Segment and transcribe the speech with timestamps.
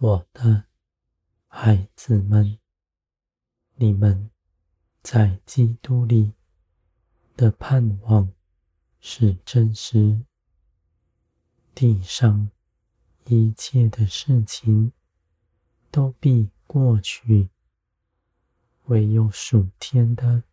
[0.00, 0.66] 我的
[1.48, 2.56] 孩子们，
[3.74, 4.30] 你们
[5.02, 6.34] 在基督里
[7.36, 8.32] 的盼望
[9.00, 10.20] 是真实。
[11.74, 12.48] 地上
[13.24, 14.92] 一切的事情
[15.90, 17.48] 都必过去，
[18.84, 20.44] 唯有属天的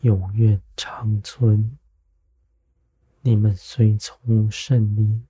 [0.00, 1.76] 永远长存。
[3.20, 5.28] 你们随从圣灵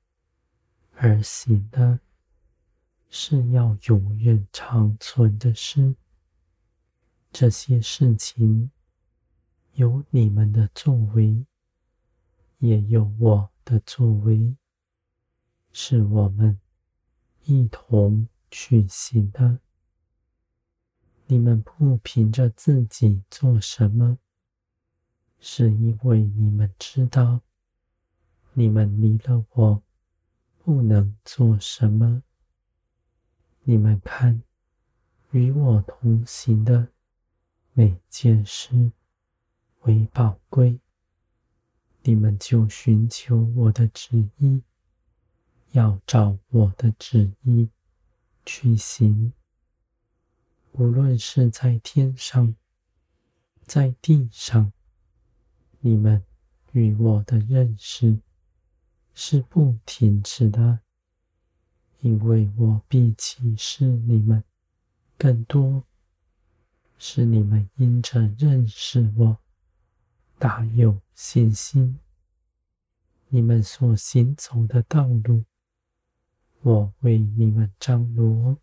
[0.94, 1.98] 而行的。
[3.14, 5.94] 是要永远长存的事。
[7.30, 8.70] 这些事情
[9.74, 11.44] 有你们的作为，
[12.56, 14.56] 也有我的作为，
[15.72, 16.58] 是我们
[17.44, 19.58] 一同去行的。
[21.26, 24.16] 你们不凭着自己做什么，
[25.38, 27.42] 是因为你们知道，
[28.54, 29.82] 你们离了我
[30.64, 32.22] 不能做什么。
[33.64, 34.42] 你们看，
[35.30, 36.88] 与我同行的
[37.72, 38.90] 每件事
[39.82, 40.80] 为宝贵，
[42.02, 44.62] 你们就寻求我的旨意，
[45.70, 47.68] 要照我的旨意
[48.44, 49.32] 去行。
[50.72, 52.56] 无论是在天上，
[53.64, 54.72] 在地上，
[55.78, 56.24] 你们
[56.72, 58.18] 与我的认识
[59.14, 60.80] 是不停止的。
[62.02, 64.42] 因为我必启示你们
[65.16, 65.84] 更多，
[66.98, 69.38] 使你们因着认识我，
[70.36, 72.00] 大有信心。
[73.28, 75.44] 你们所行走的道路，
[76.62, 78.58] 我为你们张罗，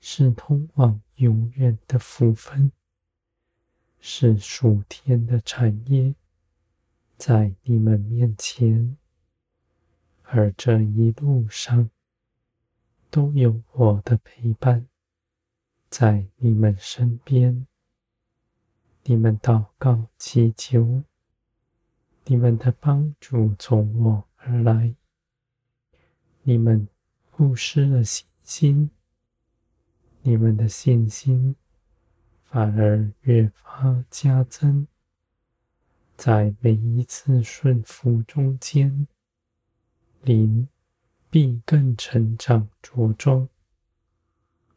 [0.00, 2.70] 是通往永远的福分，
[3.98, 6.14] 是属天的产业，
[7.16, 8.96] 在你们面前，
[10.22, 11.90] 而这一路上。
[13.12, 14.88] 都有我的陪伴，
[15.90, 17.66] 在你们身边。
[19.02, 21.02] 你们祷告祈求，
[22.24, 24.94] 你们的帮助从我而来。
[26.44, 26.88] 你们
[27.30, 28.90] 不失了信心，
[30.22, 31.54] 你们的信心
[32.44, 34.86] 反而越发加增。
[36.16, 39.06] 在每一次顺服中间，
[40.22, 40.66] 灵。
[41.32, 43.48] 必更成长茁壮，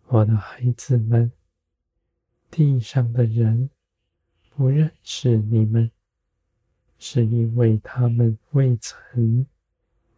[0.08, 1.30] 我的孩子们。
[2.50, 3.70] 地上的人
[4.52, 5.92] 不认识你们，
[6.98, 9.46] 是因为他们未曾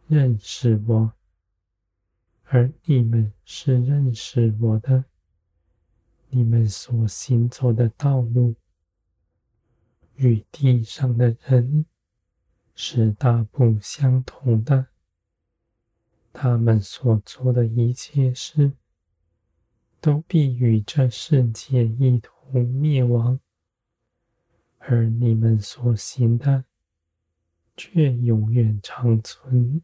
[0.06, 1.12] 认识我，
[2.44, 5.06] 而你们是认识我的。
[6.28, 8.54] 你们所行走的道路，
[10.14, 11.84] 与地上的人
[12.76, 14.86] 是大不相同的。
[16.40, 18.70] 他们所做的一切事，
[20.00, 23.40] 都必与这世界一同灭亡；
[24.78, 26.64] 而你们所行的，
[27.76, 29.82] 却永远长存。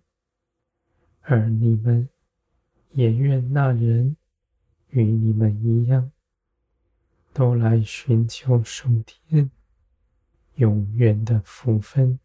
[1.23, 2.09] 而你们
[2.91, 4.17] 也愿那人
[4.91, 6.13] 与你们一样，
[7.33, 9.51] 都来寻求属天
[10.55, 12.21] 永远的福分，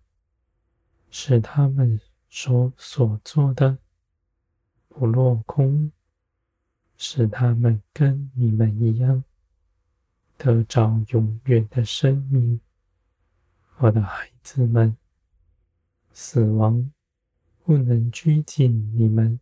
[1.09, 3.79] 使他们所所做的。
[5.00, 5.94] 不落空，
[6.98, 9.24] 使他们跟你们一样，
[10.38, 12.60] 得着永远的生命。
[13.78, 14.98] 我的孩子们，
[16.12, 16.92] 死亡
[17.64, 19.40] 不能拘禁你们，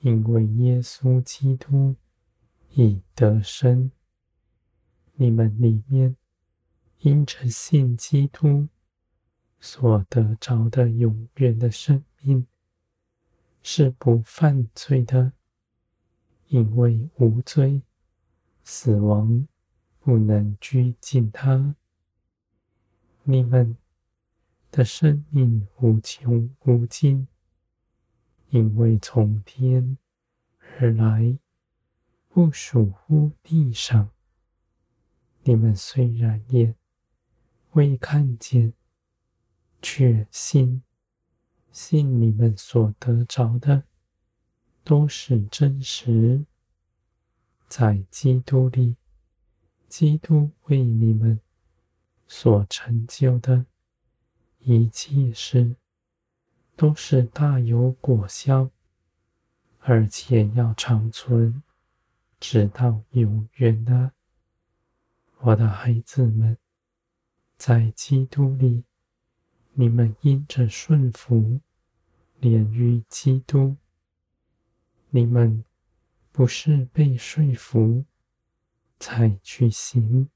[0.00, 1.96] 因为耶稣基督
[2.74, 3.90] 已得生。
[5.14, 6.16] 你们里面
[6.98, 8.68] 因着信基督
[9.58, 12.46] 所得着的永远的生命。
[13.66, 15.32] 是不犯罪的，
[16.48, 17.80] 因为无罪，
[18.62, 19.48] 死亡
[20.00, 21.74] 不能拘禁他。
[23.22, 23.78] 你们
[24.70, 27.26] 的生命无穷无尽，
[28.50, 29.96] 因为从天
[30.78, 31.38] 而来，
[32.28, 34.10] 不属乎地上。
[35.44, 36.76] 你们虽然眼
[37.72, 38.74] 未看见，
[39.80, 40.83] 却心。
[41.74, 43.82] 信你们所得着的
[44.84, 46.44] 都是真实，
[47.66, 48.94] 在基督里，
[49.88, 51.40] 基督为你们
[52.28, 53.66] 所成就的
[54.60, 55.74] 一切事，
[56.76, 58.70] 都是大有果效，
[59.80, 61.60] 而且要长存，
[62.38, 64.12] 直到永远的。
[65.40, 66.56] 我的孩子们，
[67.56, 68.84] 在基督里。
[69.76, 71.60] 你们因着顺服，
[72.38, 73.76] 连于基督，
[75.10, 75.64] 你们
[76.30, 78.04] 不是被说服
[79.00, 80.28] 才去行，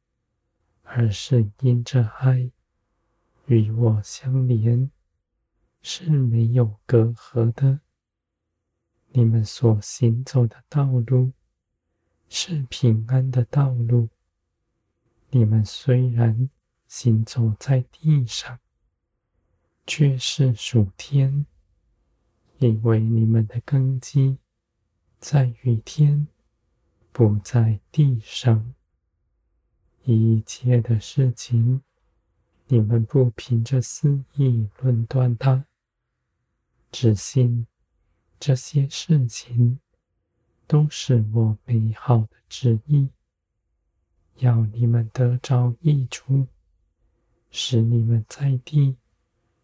[0.83, 2.51] 而是因着爱
[3.47, 4.91] 与我相连，
[5.83, 7.79] 是没有隔阂的。
[9.11, 11.33] 你们所行走的道路
[12.29, 14.09] 是平安的道路。
[15.31, 16.51] 你们虽然
[16.89, 18.59] 行走在地上，
[19.89, 21.47] 却是属天，
[22.59, 24.37] 因为你们的根基
[25.19, 26.29] 在于天，
[27.11, 28.75] 不在地上。
[30.05, 31.81] 一切的事情，
[32.67, 35.65] 你们不凭着私意论断它，
[36.93, 37.67] 只信
[38.39, 39.81] 这些事情
[40.67, 43.09] 都是我美好的旨意。
[44.37, 46.47] 要你们得着益处，
[47.51, 48.97] 使你们在地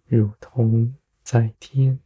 [0.06, 2.03] 如同在天。